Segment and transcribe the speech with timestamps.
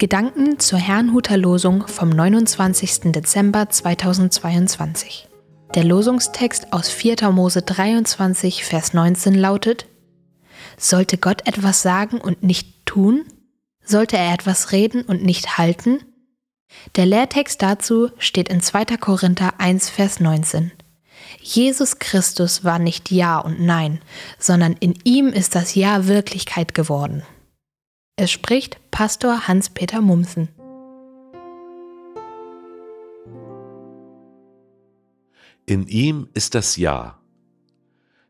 [0.00, 3.12] Gedanken zur Herrnhuter Losung vom 29.
[3.12, 5.28] Dezember 2022.
[5.74, 7.30] Der Losungstext aus 4.
[7.32, 9.84] Mose 23, Vers 19 lautet:
[10.78, 13.26] Sollte Gott etwas sagen und nicht tun?
[13.84, 16.02] Sollte er etwas reden und nicht halten?
[16.96, 18.96] Der Lehrtext dazu steht in 2.
[18.96, 20.72] Korinther 1, Vers 19.
[21.42, 24.00] Jesus Christus war nicht Ja und Nein,
[24.38, 27.22] sondern in ihm ist das Ja Wirklichkeit geworden.
[28.16, 30.48] Es spricht Pastor Hans-Peter Mumsen.
[35.66, 37.20] In ihm ist das Ja.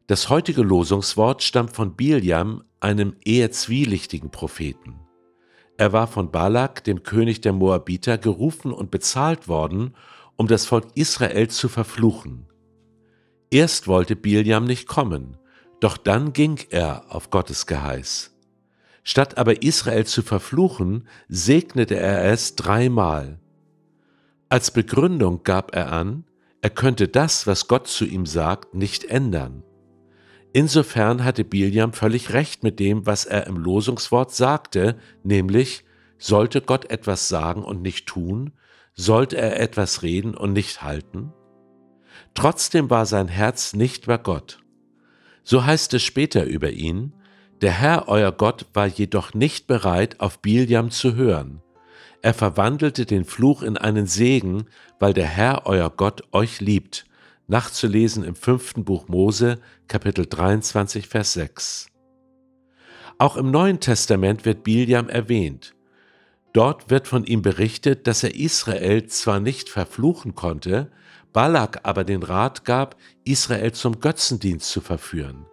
[0.06, 5.00] Das heutige Losungswort stammt von Biljam, einem eher zwielichtigen Propheten.
[5.76, 9.96] Er war von Balak, dem König der Moabiter, gerufen und bezahlt worden,
[10.36, 12.46] um das Volk Israel zu verfluchen.
[13.50, 15.36] Erst wollte Biljam nicht kommen,
[15.80, 18.36] doch dann ging er auf Gottes Geheiß.
[19.02, 23.38] Statt aber Israel zu verfluchen, segnete er es dreimal.
[24.48, 26.24] Als Begründung gab er an,
[26.60, 29.62] er könnte das, was Gott zu ihm sagt, nicht ändern.
[30.52, 35.84] Insofern hatte Biliam völlig recht mit dem, was er im Losungswort sagte, nämlich,
[36.18, 38.52] sollte Gott etwas sagen und nicht tun,
[38.94, 41.32] sollte er etwas reden und nicht halten?
[42.34, 44.62] Trotzdem war sein Herz nicht bei Gott.
[45.42, 47.14] So heißt es später über ihn,
[47.60, 51.62] der Herr euer Gott war jedoch nicht bereit, auf Biljam zu hören.
[52.22, 54.66] Er verwandelte den Fluch in einen Segen,
[54.98, 57.06] weil der Herr euer Gott euch liebt.
[57.48, 61.88] Nachzulesen im fünften Buch Mose, Kapitel 23, Vers 6.
[63.18, 65.74] Auch im Neuen Testament wird Biljam erwähnt.
[66.52, 70.90] Dort wird von ihm berichtet, dass er Israel zwar nicht verfluchen konnte,
[71.32, 75.46] Balak aber den Rat gab, Israel zum Götzendienst zu verführen.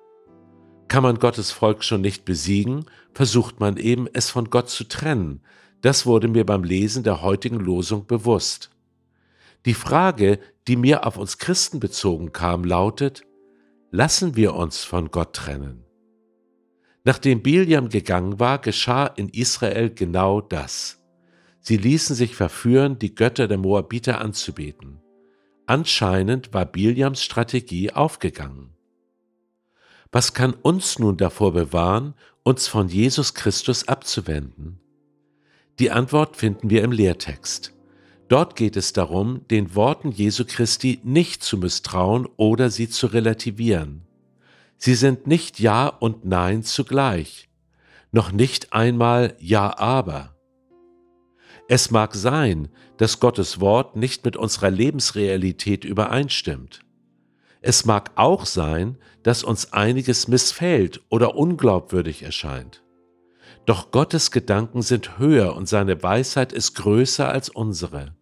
[0.88, 5.42] Kann man Gottes Volk schon nicht besiegen, versucht man eben, es von Gott zu trennen.
[5.82, 8.72] Das wurde mir beim Lesen der heutigen Losung bewusst.
[9.66, 13.24] Die Frage, die mir auf uns Christen bezogen kam, lautet,
[13.92, 15.84] lassen wir uns von Gott trennen?
[17.04, 21.04] Nachdem Biliam gegangen war, geschah in Israel genau das.
[21.60, 25.02] Sie ließen sich verführen, die Götter der Moabiter anzubeten.
[25.66, 28.77] Anscheinend war Biliams Strategie aufgegangen.
[30.12, 32.14] Was kann uns nun davor bewahren,
[32.44, 34.80] uns von Jesus Christus abzuwenden?
[35.80, 37.74] Die Antwort finden wir im Lehrtext.
[38.30, 44.02] Dort geht es darum, den Worten Jesu Christi nicht zu misstrauen oder sie zu relativieren.
[44.78, 47.50] Sie sind nicht Ja und Nein zugleich,
[48.12, 50.36] noch nicht einmal Ja aber.
[51.70, 56.82] Es mag sein, dass Gottes Wort nicht mit unserer Lebensrealität übereinstimmt.
[57.62, 62.84] Es mag auch sein, dass uns einiges missfällt oder unglaubwürdig erscheint.
[63.66, 68.16] Doch Gottes Gedanken sind höher und seine Weisheit ist größer als unsere.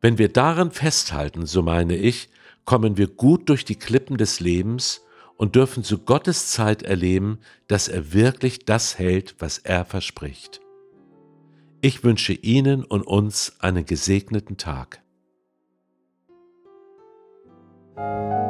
[0.00, 2.30] Wenn wir daran festhalten, so meine ich,
[2.64, 5.02] kommen wir gut durch die Klippen des Lebens
[5.36, 10.60] und dürfen zu Gottes Zeit erleben, dass er wirklich das hält, was er verspricht.
[11.82, 15.02] Ich wünsche Ihnen und uns einen gesegneten Tag.
[17.96, 18.45] Thank you.